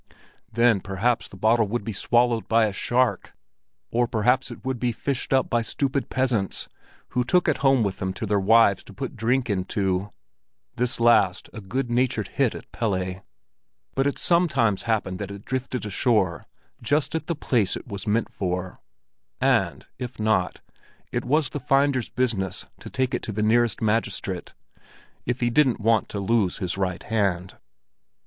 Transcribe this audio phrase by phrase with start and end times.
[0.51, 3.33] Then perhaps the bottle would be swallowed by a shark,
[3.91, 6.67] or perhaps it would be fished up by stupid peasants
[7.09, 11.61] who took it home with them to their wives to put drink into—this last a
[11.61, 13.23] good natured hit at Pelle.
[13.93, 16.47] But it sometimes happened that it drifted ashore
[16.81, 18.79] just at the place it was meant for;
[19.39, 20.61] and, if not,
[21.11, 24.55] it was the finder's business to take it to the nearest magistrate,
[25.27, 27.57] if he didn't want to lose his right hand.